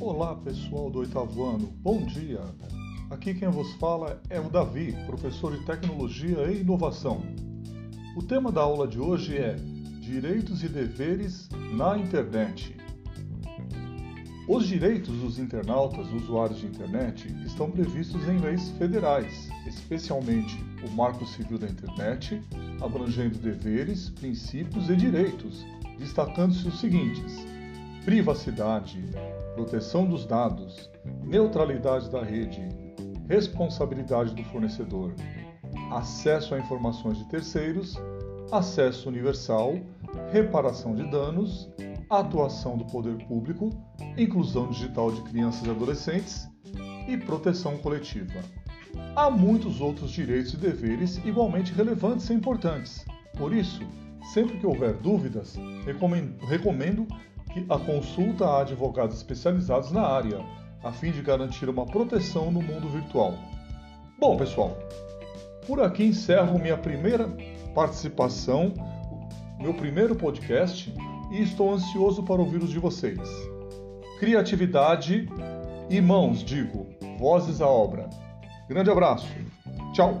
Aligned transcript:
Olá 0.00 0.34
pessoal 0.34 0.88
do 0.88 1.00
oitavo 1.00 1.44
ano, 1.44 1.66
bom 1.76 2.06
dia! 2.06 2.40
Aqui 3.10 3.34
quem 3.34 3.50
vos 3.50 3.74
fala 3.74 4.18
é 4.30 4.40
o 4.40 4.48
Davi, 4.48 4.96
professor 5.04 5.54
de 5.54 5.62
Tecnologia 5.66 6.50
e 6.50 6.62
Inovação. 6.62 7.20
O 8.16 8.22
tema 8.22 8.50
da 8.50 8.62
aula 8.62 8.88
de 8.88 8.98
hoje 8.98 9.36
é 9.36 9.56
Direitos 10.00 10.64
e 10.64 10.70
Deveres 10.70 11.50
na 11.76 11.98
Internet. 11.98 12.74
Os 14.48 14.66
direitos 14.66 15.14
dos 15.18 15.38
internautas, 15.38 16.10
usuários 16.10 16.60
de 16.60 16.66
internet, 16.66 17.28
estão 17.44 17.70
previstos 17.70 18.26
em 18.26 18.38
leis 18.38 18.70
federais, 18.78 19.50
especialmente 19.66 20.58
o 20.82 20.90
Marco 20.92 21.26
Civil 21.26 21.58
da 21.58 21.68
Internet, 21.68 22.42
abrangendo 22.80 23.38
deveres, 23.38 24.08
princípios 24.08 24.88
e 24.88 24.96
direitos, 24.96 25.62
destacando-se 25.98 26.66
os 26.66 26.80
seguintes: 26.80 27.44
privacidade, 28.06 28.98
proteção 29.54 30.06
dos 30.06 30.26
dados, 30.26 30.90
neutralidade 31.22 32.10
da 32.10 32.22
rede, 32.22 32.68
responsabilidade 33.28 34.34
do 34.34 34.44
fornecedor, 34.44 35.14
acesso 35.90 36.54
a 36.54 36.58
informações 36.58 37.18
de 37.18 37.28
terceiros, 37.28 37.96
acesso 38.50 39.08
universal, 39.08 39.74
reparação 40.32 40.94
de 40.94 41.08
danos, 41.10 41.68
atuação 42.08 42.76
do 42.76 42.84
poder 42.86 43.24
público, 43.26 43.70
inclusão 44.16 44.68
digital 44.68 45.12
de 45.12 45.22
crianças 45.22 45.66
e 45.66 45.70
adolescentes 45.70 46.48
e 47.08 47.16
proteção 47.16 47.76
coletiva. 47.78 48.40
Há 49.14 49.30
muitos 49.30 49.80
outros 49.80 50.10
direitos 50.10 50.54
e 50.54 50.56
deveres 50.56 51.18
igualmente 51.24 51.72
relevantes 51.72 52.28
e 52.30 52.34
importantes. 52.34 53.04
Por 53.36 53.54
isso, 53.54 53.80
sempre 54.32 54.58
que 54.58 54.66
houver 54.66 54.94
dúvidas, 54.94 55.56
recomendo 56.48 57.06
a 57.68 57.78
consulta 57.78 58.44
a 58.46 58.60
advogados 58.60 59.16
especializados 59.16 59.90
na 59.92 60.02
área, 60.02 60.40
a 60.82 60.92
fim 60.92 61.10
de 61.10 61.22
garantir 61.22 61.68
uma 61.68 61.86
proteção 61.86 62.50
no 62.50 62.62
mundo 62.62 62.88
virtual. 62.88 63.34
Bom, 64.18 64.36
pessoal, 64.36 64.76
por 65.66 65.82
aqui 65.82 66.04
encerro 66.04 66.58
minha 66.58 66.76
primeira 66.76 67.28
participação, 67.74 68.72
meu 69.58 69.74
primeiro 69.74 70.14
podcast 70.14 70.92
e 71.30 71.42
estou 71.42 71.72
ansioso 71.72 72.22
para 72.22 72.40
ouvir 72.40 72.62
os 72.62 72.70
de 72.70 72.78
vocês. 72.78 73.20
Criatividade 74.18 75.28
e 75.88 76.00
mãos, 76.00 76.44
digo, 76.44 76.86
vozes 77.18 77.60
à 77.60 77.66
obra. 77.66 78.08
Grande 78.68 78.90
abraço. 78.90 79.28
Tchau. 79.92 80.20